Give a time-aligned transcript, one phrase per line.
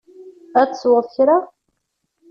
[0.61, 1.37] Ad tesweḍ kra?